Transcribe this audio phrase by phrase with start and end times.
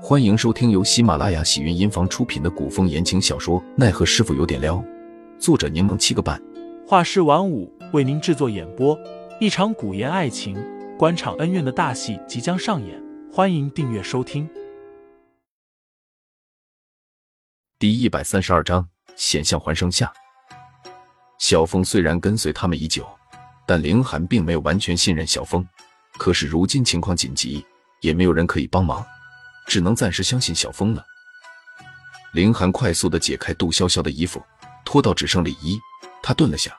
[0.00, 4.76] 欢迎收听由喜马拉雅喜云音房出品的古风言情小说《奈何师傅有点撩》，
[5.40, 6.40] 作者柠檬七个半，
[6.86, 8.96] 画师晚舞为您制作演播。
[9.40, 10.56] 一场古言爱情、
[10.96, 14.48] 官场恩怨的大戏即将上演，欢迎订阅收听。
[17.76, 20.12] 第一百三十二章：险象环生下。
[21.40, 23.04] 小峰虽然跟随他们已久，
[23.66, 25.66] 但凌寒并没有完全信任小峰。
[26.16, 27.64] 可是如今情况紧急，
[28.00, 29.04] 也没有人可以帮忙。
[29.68, 31.04] 只能暂时相信小峰了。
[32.32, 34.42] 凌寒快速的解开杜潇潇的衣服，
[34.84, 35.78] 脱到只剩里衣。
[36.22, 36.76] 他顿了下，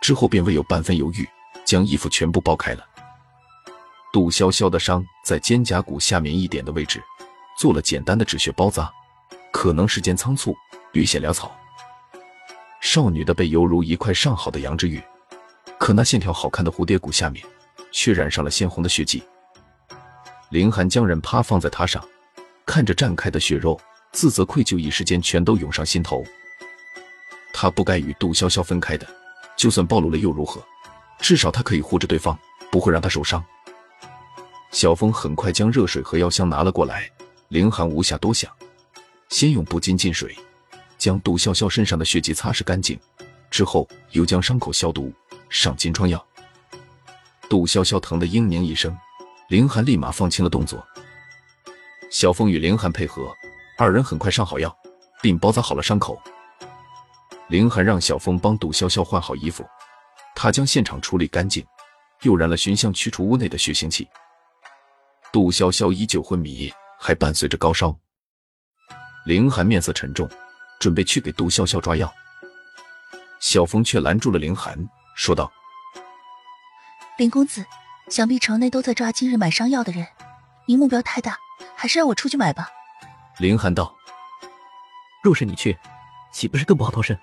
[0.00, 1.28] 之后便未有半分犹豫，
[1.64, 2.84] 将衣服全部剥开了。
[4.12, 7.02] 杜潇潇的伤在肩胛骨下面一点的位置，
[7.58, 8.90] 做了简单的止血包扎。
[9.52, 10.56] 可能时间仓促，
[10.92, 11.54] 略显潦草。
[12.80, 15.02] 少女的背犹如一块上好的羊脂玉，
[15.78, 17.44] 可那线条好看的蝴蝶骨下面，
[17.92, 19.22] 却染上了鲜红的血迹。
[20.50, 22.02] 凌寒将人趴放在榻上。
[22.68, 23.80] 看着绽开的血肉，
[24.12, 26.22] 自责愧疚一时间全都涌上心头。
[27.50, 29.08] 他不该与杜潇潇分开的，
[29.56, 30.62] 就算暴露了又如何？
[31.18, 32.38] 至少他可以护着对方，
[32.70, 33.42] 不会让他受伤。
[34.70, 37.10] 小峰很快将热水和药箱拿了过来，
[37.48, 38.52] 凌寒无暇多想，
[39.30, 40.36] 先用布巾浸水，
[40.98, 43.00] 将杜潇潇身上的血迹擦拭干净，
[43.50, 45.10] 之后又将伤口消毒，
[45.48, 46.22] 上金疮药。
[47.48, 48.94] 杜潇潇疼得嘤咛一声，
[49.48, 50.86] 凌寒立马放轻了动作。
[52.10, 53.34] 小峰与凌寒配合，
[53.76, 54.74] 二人很快上好药，
[55.20, 56.20] 并包扎好了伤口。
[57.48, 59.64] 凌寒让小峰帮杜潇潇换好衣服，
[60.34, 61.64] 他将现场处理干净，
[62.22, 64.08] 又燃了熏香驱除屋内的血腥气。
[65.30, 67.94] 杜潇潇依旧昏迷，还伴随着高烧。
[69.26, 70.26] 凌寒面色沉重，
[70.80, 72.10] 准备去给杜潇潇抓药，
[73.40, 74.78] 小峰却拦住了凌寒，
[75.14, 75.52] 说道
[77.18, 77.66] ：“林公子，
[78.08, 80.06] 想必城内都在抓今日买伤药的人，
[80.66, 81.36] 您目标太大。”
[81.80, 82.68] 还是让我出去买吧。
[83.38, 83.94] 林寒道
[85.22, 85.78] ：“若是你去，
[86.32, 87.16] 岂不是更不好脱身？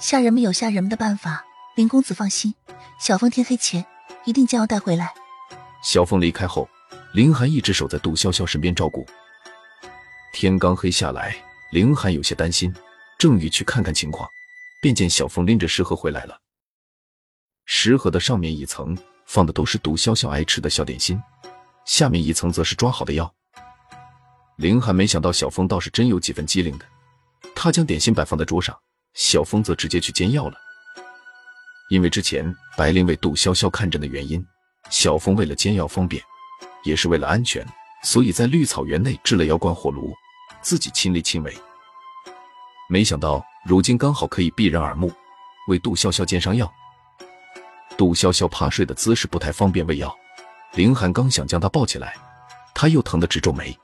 [0.00, 1.44] 下人们有下人们的办法。
[1.76, 2.56] 林公子放心，
[2.98, 3.86] 小凤天黑前
[4.24, 5.14] 一定将要带回来。”
[5.80, 6.68] 小凤离开后，
[7.14, 9.06] 林寒一直守在杜潇潇身边照顾。
[10.32, 11.36] 天刚黑下来，
[11.70, 12.74] 林寒有些担心，
[13.16, 14.28] 正欲去看看情况，
[14.82, 16.36] 便见小凤拎着食盒回来了。
[17.64, 21.22] 食盒的上面一层放的都是杜潇潇爱吃的小点心。
[21.88, 23.34] 下面一层则是抓好的药。
[24.56, 26.84] 林寒没想到小峰倒是真有几分机灵的，
[27.54, 28.78] 他将点心摆放在桌上，
[29.14, 30.54] 小峰则直接去煎药了。
[31.88, 34.44] 因为之前白灵为杜潇潇看诊的原因，
[34.90, 36.22] 小峰为了煎药方便，
[36.84, 37.66] 也是为了安全，
[38.04, 40.12] 所以在绿草原内置了药罐火炉，
[40.60, 41.56] 自己亲力亲为。
[42.90, 45.10] 没想到如今刚好可以避人耳目，
[45.68, 46.70] 为杜潇潇煎上药。
[47.96, 50.14] 杜潇潇趴睡的姿势不太方便喂药。
[50.78, 52.14] 凌寒刚想将他抱起来，
[52.72, 53.76] 他又疼得直皱眉。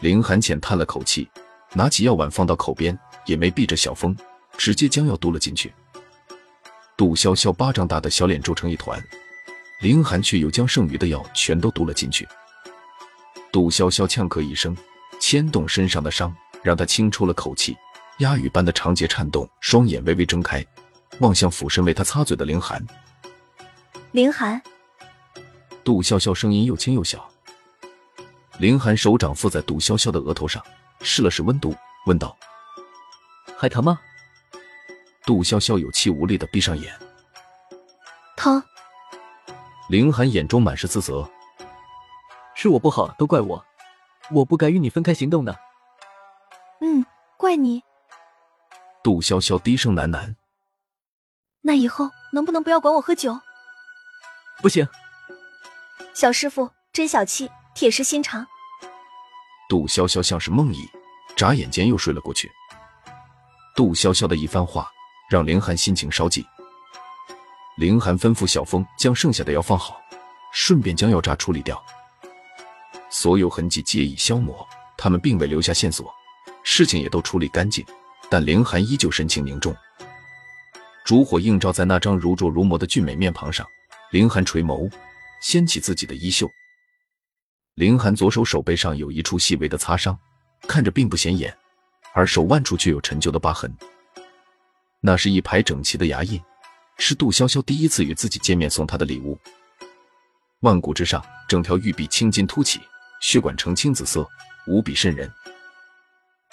[0.00, 1.28] 凌寒浅叹了口气，
[1.74, 4.16] 拿起药碗放到口边，也没避着小风，
[4.56, 5.70] 直接将药嘟了进去。
[6.96, 8.98] 杜潇潇巴掌大的小脸皱成一团，
[9.82, 12.26] 凌寒却又将剩余的药全都嘟了进去。
[13.52, 14.74] 杜潇潇呛咳一声，
[15.20, 17.76] 牵动身上的伤，让他轻出了口气，
[18.20, 20.64] 鸦语般的长节颤动，双眼微微睁开，
[21.20, 22.82] 望向俯身为他擦嘴的凌寒。
[24.12, 24.58] 凌寒。
[25.86, 27.30] 杜潇潇声音又轻又小，
[28.58, 30.60] 林寒手掌附在杜潇潇的额头上，
[31.00, 31.76] 试了试温度，
[32.06, 32.36] 问道
[33.56, 34.00] ：“还疼吗？”
[35.24, 36.92] 杜潇潇有气无力的闭上眼。
[38.36, 38.60] 疼。
[39.88, 41.30] 林寒眼中满是自责
[42.56, 43.64] ：“是我不好，都怪我，
[44.32, 45.56] 我不该与你分开行动的。
[46.82, 47.80] ”“嗯，怪你。”
[49.04, 50.34] 杜潇潇低声喃喃
[51.62, 53.38] ：“那以后能不能不要管我喝酒
[54.60, 54.84] ？”“不行。”
[56.16, 58.46] 小师傅真小气，铁石心肠。
[59.68, 60.88] 杜潇潇像是梦呓，
[61.36, 62.50] 眨眼间又睡了过去。
[63.76, 64.88] 杜潇潇的一番话
[65.28, 66.42] 让凌寒心情稍悸。
[67.76, 70.00] 凌寒吩咐小峰将剩下的药放好，
[70.54, 71.84] 顺便将药渣处理掉，
[73.10, 74.66] 所有痕迹皆已消磨。
[74.96, 76.10] 他们并未留下线索，
[76.62, 77.84] 事情也都处理干净。
[78.30, 79.76] 但凌寒依旧神情凝重，
[81.04, 83.66] 烛火映照在那张如琢如磨的俊美面庞上。
[84.12, 84.90] 凌寒垂眸。
[85.48, 86.50] 掀起自己的衣袖，
[87.74, 90.18] 凌寒左手手背上有一处细微的擦伤，
[90.66, 91.56] 看着并不显眼，
[92.14, 93.72] 而手腕处却有陈旧的疤痕。
[95.00, 96.42] 那是一排整齐的牙印，
[96.98, 99.38] 是杜潇潇第一次与自己见面送她的礼物。
[100.62, 102.80] 腕骨之上，整条玉臂青筋凸起，
[103.20, 104.28] 血管呈青紫色，
[104.66, 105.32] 无比渗人。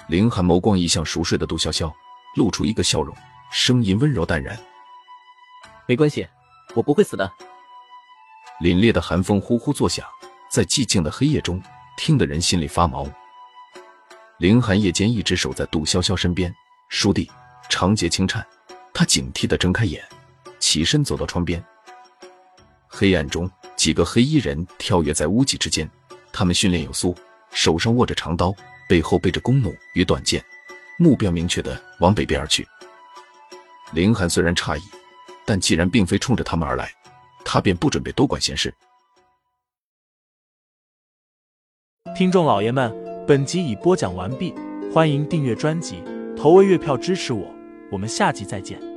[0.08, 1.92] 凌寒眸光一向熟睡的杜潇潇，
[2.36, 3.18] 露出一个笑容，
[3.52, 4.56] 声音温柔淡然
[5.90, 6.28] ：“没关系，
[6.76, 7.28] 我不会死的。”
[8.62, 10.06] 凛冽的寒风呼呼作响，
[10.50, 11.62] 在寂静的黑夜中，
[11.98, 13.08] 听得人心里发毛。
[14.38, 16.54] 凌寒夜间一直守在杜潇潇身边，
[16.90, 17.30] 叔弟，
[17.70, 18.46] 长睫轻颤，
[18.94, 20.04] 他警惕的睁开眼，
[20.60, 21.64] 起身走到窗边。
[22.88, 25.90] 黑暗中，几个黑衣人跳跃在屋脊之间，
[26.32, 27.16] 他们训练有素，
[27.52, 28.54] 手上握着长刀，
[28.88, 30.44] 背后背着弓弩与短剑，
[30.98, 32.68] 目标明确的往北边而去。
[33.94, 34.82] 凌寒虽然诧异，
[35.46, 36.94] 但既然并非冲着他们而来，
[37.46, 38.74] 他便不准备多管闲事。
[42.16, 42.94] 听众老爷们，
[43.28, 44.54] 本集已播讲完毕，
[44.94, 46.04] 欢迎订阅专辑，
[46.38, 47.52] 投喂月票支持我，
[47.92, 48.93] 我们下集再见。